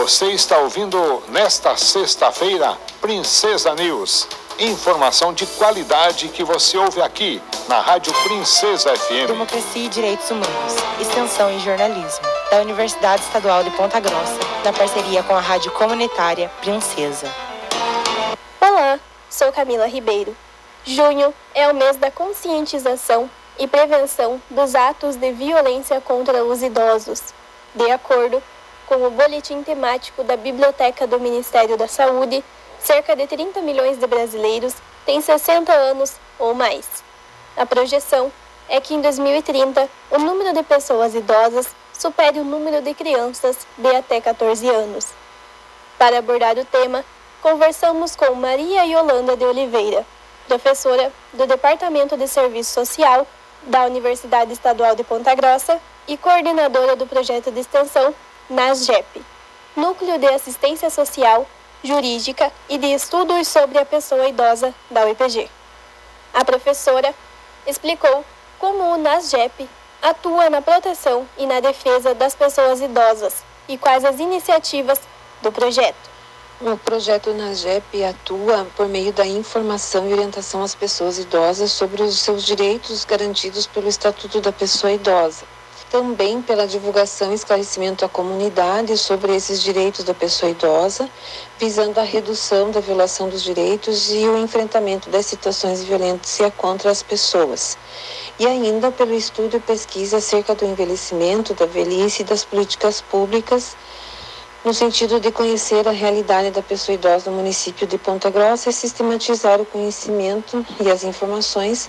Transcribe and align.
Você 0.00 0.32
está 0.32 0.56
ouvindo 0.56 1.22
nesta 1.28 1.76
sexta-feira 1.76 2.78
Princesa 2.98 3.74
News. 3.74 4.26
Informação 4.58 5.34
de 5.34 5.44
qualidade 5.44 6.28
que 6.28 6.42
você 6.42 6.78
ouve 6.78 7.02
aqui 7.02 7.42
na 7.68 7.78
Rádio 7.78 8.10
Princesa 8.24 8.96
FM. 8.96 9.26
Democracia 9.26 9.84
e 9.84 9.88
Direitos 9.90 10.30
Humanos, 10.30 10.74
Extensão 10.98 11.54
e 11.54 11.60
Jornalismo, 11.60 12.24
da 12.50 12.62
Universidade 12.62 13.22
Estadual 13.22 13.62
de 13.62 13.70
Ponta 13.72 14.00
Grossa, 14.00 14.38
na 14.64 14.72
parceria 14.72 15.22
com 15.24 15.34
a 15.34 15.40
Rádio 15.40 15.70
Comunitária 15.72 16.50
Princesa. 16.62 17.30
Olá, 18.62 18.98
sou 19.28 19.52
Camila 19.52 19.86
Ribeiro. 19.86 20.34
Junho 20.86 21.34
é 21.54 21.68
o 21.68 21.74
mês 21.74 21.98
da 21.98 22.10
conscientização 22.10 23.28
e 23.58 23.68
prevenção 23.68 24.40
dos 24.48 24.74
atos 24.74 25.16
de 25.16 25.32
violência 25.32 26.00
contra 26.00 26.42
os 26.42 26.62
idosos. 26.62 27.22
De 27.74 27.90
acordo 27.90 28.42
com 28.92 29.06
o 29.06 29.10
boletim 29.10 29.62
temático 29.62 30.22
da 30.22 30.36
Biblioteca 30.36 31.06
do 31.06 31.18
Ministério 31.18 31.78
da 31.78 31.88
Saúde, 31.88 32.44
cerca 32.78 33.16
de 33.16 33.26
30 33.26 33.62
milhões 33.62 33.98
de 33.98 34.06
brasileiros 34.06 34.74
têm 35.06 35.18
60 35.18 35.72
anos 35.72 36.16
ou 36.38 36.52
mais. 36.52 37.02
A 37.56 37.64
projeção 37.64 38.30
é 38.68 38.78
que 38.82 38.92
em 38.92 39.00
2030 39.00 39.88
o 40.10 40.18
número 40.18 40.52
de 40.52 40.62
pessoas 40.62 41.14
idosas 41.14 41.68
supere 41.94 42.38
o 42.38 42.44
número 42.44 42.82
de 42.82 42.92
crianças 42.92 43.66
de 43.78 43.96
até 43.96 44.20
14 44.20 44.68
anos. 44.68 45.08
Para 45.98 46.18
abordar 46.18 46.58
o 46.58 46.64
tema, 46.66 47.02
conversamos 47.40 48.14
com 48.14 48.34
Maria 48.34 48.84
Yolanda 48.84 49.38
de 49.38 49.44
Oliveira, 49.46 50.04
professora 50.46 51.10
do 51.32 51.46
Departamento 51.46 52.14
de 52.14 52.28
Serviço 52.28 52.74
Social 52.74 53.26
da 53.62 53.86
Universidade 53.86 54.52
Estadual 54.52 54.94
de 54.94 55.02
Ponta 55.02 55.34
Grossa 55.34 55.80
e 56.06 56.18
coordenadora 56.18 56.94
do 56.94 57.06
projeto 57.06 57.50
de 57.50 57.60
extensão 57.60 58.14
NASGEP, 58.52 59.24
Núcleo 59.74 60.18
de 60.18 60.26
Assistência 60.26 60.90
Social, 60.90 61.46
Jurídica 61.82 62.52
e 62.68 62.76
de 62.76 62.88
Estudos 62.88 63.48
sobre 63.48 63.78
a 63.78 63.86
Pessoa 63.86 64.28
Idosa 64.28 64.74
da 64.90 65.06
UEPG. 65.06 65.48
A 66.34 66.44
professora 66.44 67.14
explicou 67.66 68.22
como 68.58 68.92
o 68.92 68.98
NASGEP 68.98 69.66
atua 70.02 70.50
na 70.50 70.60
proteção 70.60 71.26
e 71.38 71.46
na 71.46 71.60
defesa 71.60 72.14
das 72.14 72.34
pessoas 72.34 72.82
idosas 72.82 73.42
e 73.66 73.78
quais 73.78 74.04
as 74.04 74.20
iniciativas 74.20 75.00
do 75.40 75.50
projeto. 75.50 76.10
O 76.60 76.76
projeto 76.76 77.32
NASGEP 77.32 78.04
atua 78.04 78.66
por 78.76 78.86
meio 78.86 79.14
da 79.14 79.24
informação 79.24 80.06
e 80.06 80.12
orientação 80.12 80.62
às 80.62 80.74
pessoas 80.74 81.18
idosas 81.18 81.72
sobre 81.72 82.02
os 82.02 82.18
seus 82.18 82.44
direitos 82.44 83.06
garantidos 83.06 83.66
pelo 83.66 83.88
Estatuto 83.88 84.42
da 84.42 84.52
Pessoa 84.52 84.92
Idosa 84.92 85.51
também 85.92 86.40
pela 86.40 86.66
divulgação 86.66 87.32
e 87.32 87.34
esclarecimento 87.34 88.02
à 88.02 88.08
comunidade 88.08 88.96
sobre 88.96 89.36
esses 89.36 89.62
direitos 89.62 90.02
da 90.06 90.14
pessoa 90.14 90.50
idosa, 90.50 91.06
visando 91.58 92.00
a 92.00 92.02
redução 92.02 92.70
da 92.70 92.80
violação 92.80 93.28
dos 93.28 93.42
direitos 93.42 94.10
e 94.10 94.26
o 94.26 94.38
enfrentamento 94.38 95.10
das 95.10 95.26
situações 95.26 95.84
violência 95.84 96.50
contra 96.50 96.90
as 96.90 97.02
pessoas. 97.02 97.76
E 98.38 98.46
ainda 98.46 98.90
pelo 98.90 99.12
estudo 99.12 99.58
e 99.58 99.60
pesquisa 99.60 100.16
acerca 100.16 100.54
do 100.54 100.64
envelhecimento, 100.64 101.52
da 101.52 101.66
velhice 101.66 102.22
e 102.22 102.24
das 102.24 102.42
políticas 102.42 103.02
públicas 103.02 103.76
no 104.64 104.72
sentido 104.72 105.18
de 105.18 105.32
conhecer 105.32 105.88
a 105.88 105.90
realidade 105.90 106.52
da 106.52 106.62
pessoa 106.62 106.94
idosa 106.94 107.30
no 107.30 107.36
município 107.36 107.84
de 107.84 107.98
Ponta 107.98 108.30
Grossa 108.30 108.70
e 108.70 108.72
sistematizar 108.72 109.60
o 109.60 109.66
conhecimento 109.66 110.64
e 110.80 110.88
as 110.88 111.02
informações 111.02 111.88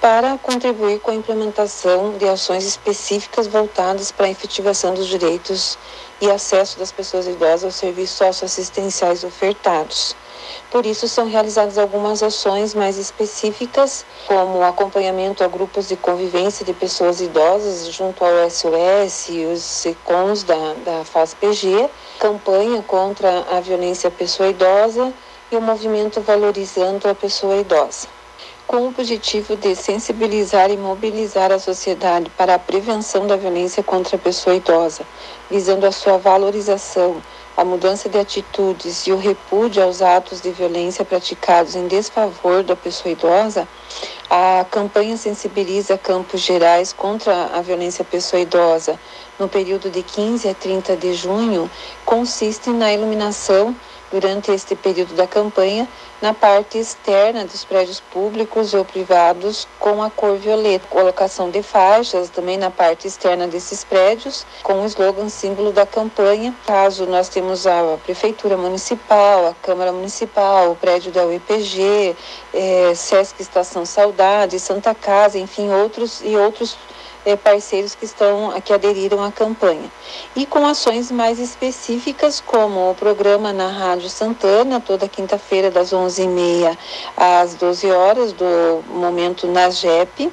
para 0.00 0.36
contribuir 0.38 0.98
com 0.98 1.12
a 1.12 1.14
implementação 1.14 2.18
de 2.18 2.28
ações 2.28 2.64
específicas 2.64 3.46
voltadas 3.46 4.10
para 4.10 4.26
a 4.26 4.30
efetivação 4.30 4.94
dos 4.94 5.06
direitos 5.06 5.78
e 6.20 6.28
acesso 6.28 6.78
das 6.78 6.90
pessoas 6.90 7.28
idosas 7.28 7.64
aos 7.64 7.74
serviços 7.76 8.16
socioassistenciais 8.16 9.22
ofertados. 9.22 10.16
Por 10.70 10.86
isso, 10.86 11.08
são 11.08 11.26
realizadas 11.26 11.78
algumas 11.78 12.22
ações 12.22 12.74
mais 12.74 12.96
específicas, 12.96 14.04
como 14.26 14.62
acompanhamento 14.62 15.42
a 15.42 15.48
grupos 15.48 15.88
de 15.88 15.96
convivência 15.96 16.64
de 16.64 16.72
pessoas 16.72 17.20
idosas 17.20 17.86
junto 17.92 18.24
ao 18.24 18.50
SOS 18.50 19.28
e 19.30 19.44
os 19.46 19.62
SECONs 19.62 20.42
da, 20.42 20.74
da 20.84 21.04
FASPG, 21.04 21.88
campanha 22.18 22.82
contra 22.82 23.46
a 23.50 23.60
violência 23.60 24.08
à 24.08 24.10
pessoa 24.10 24.48
idosa 24.48 25.12
e 25.50 25.56
o 25.56 25.60
movimento 25.60 26.20
Valorizando 26.20 27.08
a 27.08 27.14
Pessoa 27.14 27.56
Idosa 27.56 28.18
com 28.68 28.82
o 28.82 28.88
objetivo 28.88 29.56
de 29.56 29.74
sensibilizar 29.74 30.70
e 30.70 30.76
mobilizar 30.76 31.50
a 31.50 31.58
sociedade 31.58 32.30
para 32.36 32.54
a 32.54 32.58
prevenção 32.58 33.26
da 33.26 33.34
violência 33.34 33.82
contra 33.82 34.16
a 34.16 34.18
pessoa 34.18 34.54
idosa, 34.54 35.06
visando 35.50 35.86
a 35.86 35.90
sua 35.90 36.18
valorização, 36.18 37.16
a 37.58 37.64
mudança 37.64 38.08
de 38.08 38.16
atitudes 38.16 39.04
e 39.08 39.10
o 39.10 39.16
repúdio 39.16 39.82
aos 39.82 40.00
atos 40.00 40.40
de 40.40 40.52
violência 40.52 41.04
praticados 41.04 41.74
em 41.74 41.88
desfavor 41.88 42.62
da 42.62 42.76
pessoa 42.76 43.10
idosa, 43.10 43.66
a 44.30 44.64
campanha 44.70 45.16
sensibiliza 45.16 45.98
Campos 45.98 46.40
Gerais 46.40 46.92
contra 46.92 47.46
a 47.46 47.60
violência 47.60 48.02
à 48.02 48.04
pessoa 48.04 48.40
idosa. 48.40 48.96
No 49.40 49.48
período 49.48 49.90
de 49.90 50.04
15 50.04 50.48
a 50.48 50.54
30 50.54 50.96
de 50.96 51.12
junho 51.14 51.68
consiste 52.04 52.70
na 52.70 52.92
iluminação 52.92 53.74
durante 54.10 54.50
este 54.50 54.74
período 54.74 55.14
da 55.14 55.26
campanha 55.26 55.88
na 56.20 56.34
parte 56.34 56.78
externa 56.78 57.44
dos 57.44 57.64
prédios 57.64 58.00
públicos 58.00 58.74
ou 58.74 58.84
privados 58.84 59.68
com 59.78 60.02
a 60.02 60.10
cor 60.10 60.36
violeta. 60.36 60.86
Colocação 60.88 61.50
de 61.50 61.62
faixas 61.62 62.28
também 62.28 62.56
na 62.56 62.70
parte 62.70 63.06
externa 63.06 63.46
desses 63.46 63.84
prédios 63.84 64.44
com 64.62 64.82
o 64.82 64.86
slogan 64.86 65.28
símbolo 65.28 65.72
da 65.72 65.86
campanha. 65.86 66.54
Caso 66.66 67.06
nós 67.06 67.28
temos 67.28 67.66
a 67.66 67.98
Prefeitura 68.04 68.56
Municipal, 68.56 69.46
a 69.46 69.54
Câmara 69.62 69.92
Municipal, 69.92 70.72
o 70.72 70.76
prédio 70.76 71.12
da 71.12 71.24
UEPG, 71.24 72.16
é, 72.52 72.94
Sesc 72.94 73.40
Estação 73.40 73.86
Saudade, 73.86 74.58
Santa 74.58 74.94
Casa, 74.94 75.38
enfim, 75.38 75.70
outros 75.70 76.20
e 76.24 76.36
outros 76.36 76.76
é, 77.28 77.36
parceiros 77.36 77.94
que 77.94 78.04
estão 78.04 78.58
que 78.60 78.72
aderiram 78.72 79.22
à 79.22 79.30
campanha. 79.30 79.90
E 80.34 80.46
com 80.46 80.66
ações 80.66 81.10
mais 81.10 81.38
específicas, 81.38 82.40
como 82.40 82.90
o 82.90 82.94
programa 82.94 83.52
na 83.52 83.68
Rádio 83.68 84.08
Santana, 84.08 84.80
toda 84.80 85.08
quinta-feira, 85.08 85.70
das 85.70 85.92
11h30 85.92 86.76
às 87.16 87.54
12 87.54 87.90
horas, 87.90 88.32
do 88.32 88.82
momento 88.88 89.46
na 89.46 89.70
JEP, 89.70 90.32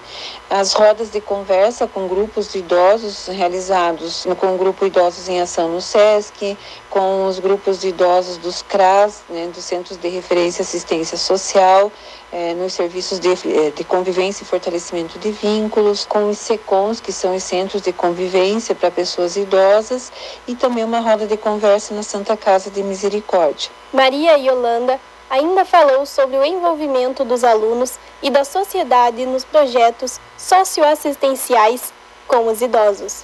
as 0.49 0.73
rodas 0.73 1.09
de 1.09 1.19
conversa 1.19 1.87
com 1.87 2.07
grupos 2.07 2.51
de 2.51 2.59
idosos 2.59 3.27
realizados 3.27 4.25
com 4.39 4.55
o 4.55 4.57
grupo 4.57 4.85
Idosos 4.85 5.27
em 5.27 5.41
Ação 5.41 5.69
no 5.69 5.81
SESC, 5.81 6.57
com 6.89 7.25
os 7.25 7.39
grupos 7.39 7.81
de 7.81 7.89
idosos 7.89 8.37
dos 8.37 8.61
CRAS, 8.61 9.23
né, 9.29 9.47
dos 9.53 9.63
Centros 9.63 9.97
de 9.97 10.07
Referência 10.07 10.61
e 10.61 10.63
Assistência 10.63 11.17
Social, 11.17 11.91
é, 12.35 12.53
nos 12.53 12.73
serviços 12.73 13.17
de, 13.17 13.29
é, 13.29 13.71
de, 13.71 13.83
convivência 13.85 14.43
e 14.43 14.45
fortalecimento 14.45 15.17
de 15.17 15.31
vínculos, 15.31 16.03
com 16.03 16.27
os 16.27 16.37
SECONs, 16.37 16.99
que 16.99 17.13
são 17.13 17.33
os 17.33 17.41
Centros 17.43 17.81
de 17.81 17.93
Convivência 17.93 18.75
para 18.75 18.91
Pessoas 18.91 19.37
Idosas, 19.37 20.11
e 20.45 20.53
também 20.53 20.83
uma 20.83 20.99
roda 20.99 21.25
de 21.25 21.37
conversa 21.37 21.95
na 21.95 22.03
Santa 22.03 22.35
Casa 22.35 22.69
de 22.69 22.83
Misericórdia. 22.83 23.71
Maria 23.93 24.37
Yolanda 24.37 24.99
ainda 25.29 25.63
falou 25.63 26.05
sobre 26.05 26.35
o 26.35 26.43
envolvimento 26.43 27.23
dos 27.23 27.41
alunos 27.41 27.97
e 28.21 28.29
da 28.29 28.43
sociedade 28.43 29.25
nos 29.25 29.45
projetos 29.45 30.19
socioassistenciais 30.37 31.93
com 32.27 32.47
os 32.47 32.61
idosos. 32.61 33.23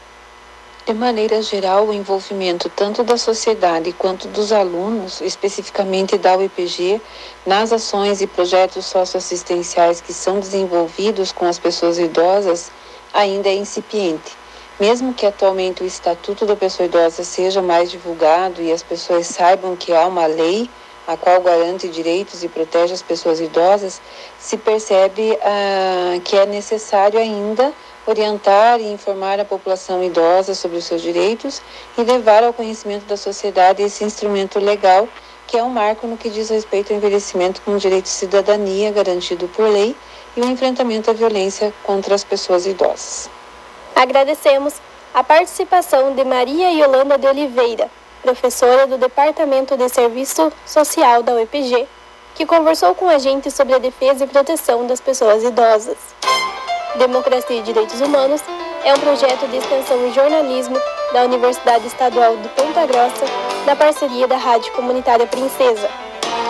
De 0.83 0.95
maneira 0.95 1.43
geral, 1.43 1.87
o 1.87 1.93
envolvimento 1.93 2.67
tanto 2.67 3.03
da 3.03 3.15
sociedade 3.15 3.93
quanto 3.93 4.27
dos 4.27 4.51
alunos, 4.51 5.21
especificamente 5.21 6.17
da 6.17 6.35
UEPG, 6.35 6.99
nas 7.45 7.71
ações 7.71 8.19
e 8.19 8.25
projetos 8.25 8.87
socioassistenciais 8.87 10.01
que 10.01 10.11
são 10.11 10.39
desenvolvidos 10.39 11.31
com 11.31 11.45
as 11.45 11.59
pessoas 11.59 11.99
idosas, 11.99 12.71
ainda 13.13 13.47
é 13.47 13.53
incipiente. 13.53 14.35
Mesmo 14.79 15.13
que 15.13 15.23
atualmente 15.23 15.83
o 15.83 15.85
Estatuto 15.85 16.47
da 16.47 16.55
Pessoa 16.55 16.87
Idosa 16.87 17.23
seja 17.23 17.61
mais 17.61 17.91
divulgado 17.91 18.59
e 18.59 18.71
as 18.71 18.81
pessoas 18.81 19.27
saibam 19.27 19.75
que 19.75 19.93
há 19.93 20.07
uma 20.07 20.25
lei 20.25 20.67
a 21.07 21.15
qual 21.15 21.41
garante 21.41 21.87
direitos 21.89 22.43
e 22.43 22.47
protege 22.47 22.93
as 22.93 23.03
pessoas 23.03 23.39
idosas, 23.39 24.01
se 24.39 24.57
percebe 24.57 25.37
ah, 25.43 26.19
que 26.23 26.35
é 26.35 26.47
necessário 26.47 27.19
ainda 27.19 27.71
orientar 28.05 28.79
e 28.79 28.91
informar 28.91 29.39
a 29.39 29.45
população 29.45 30.03
idosa 30.03 30.55
sobre 30.55 30.77
os 30.77 30.85
seus 30.85 31.01
direitos 31.01 31.61
e 31.97 32.03
levar 32.03 32.43
ao 32.43 32.53
conhecimento 32.53 33.05
da 33.05 33.17
sociedade 33.17 33.81
esse 33.81 34.03
instrumento 34.03 34.59
legal 34.59 35.07
que 35.51 35.57
é 35.57 35.63
um 35.63 35.69
marco 35.69 36.07
no 36.07 36.15
que 36.15 36.29
diz 36.29 36.49
respeito 36.49 36.91
ao 36.91 36.97
envelhecimento 36.97 37.61
como 37.61 37.77
direito 37.77 38.05
de 38.05 38.09
cidadania 38.09 38.89
garantido 38.89 39.49
por 39.49 39.67
lei 39.67 39.93
e 40.35 40.39
o 40.39 40.45
enfrentamento 40.45 41.11
à 41.11 41.13
violência 41.13 41.73
contra 41.83 42.15
as 42.15 42.23
pessoas 42.23 42.65
idosas. 42.65 43.29
Agradecemos 43.93 44.75
a 45.13 45.21
participação 45.23 46.15
de 46.15 46.23
Maria 46.23 46.71
Yolanda 46.71 47.17
de 47.17 47.27
Oliveira, 47.27 47.91
professora 48.21 48.87
do 48.87 48.97
Departamento 48.97 49.75
de 49.75 49.89
Serviço 49.89 50.53
Social 50.65 51.21
da 51.21 51.33
UEPG, 51.33 51.85
que 52.33 52.45
conversou 52.45 52.95
com 52.95 53.09
a 53.09 53.17
gente 53.17 53.51
sobre 53.51 53.73
a 53.73 53.77
defesa 53.77 54.23
e 54.23 54.27
proteção 54.27 54.87
das 54.87 55.01
pessoas 55.01 55.43
idosas. 55.43 55.97
Democracia 56.97 57.57
e 57.57 57.61
Direitos 57.61 58.01
Humanos 58.01 58.41
é 58.83 58.93
um 58.93 58.99
projeto 58.99 59.47
de 59.47 59.57
extensão 59.57 60.05
e 60.07 60.13
jornalismo 60.13 60.77
da 61.13 61.23
Universidade 61.23 61.87
Estadual 61.87 62.35
de 62.37 62.49
Ponta 62.49 62.85
Grossa 62.85 63.25
da 63.65 63.75
parceria 63.75 64.27
da 64.27 64.37
Rádio 64.37 64.71
Comunitária 64.73 65.25
Princesa. 65.25 65.89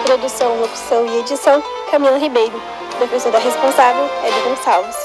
Produção, 0.04 0.60
locução 0.60 1.06
e 1.06 1.20
edição, 1.20 1.64
Camila 1.92 2.18
Ribeiro. 2.18 2.60
Professora 2.98 3.38
responsável, 3.38 4.10
Ed 4.26 4.42
Gonçalves. 4.42 4.96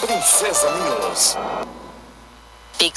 Princesa 0.00 0.70
News. 0.70 1.36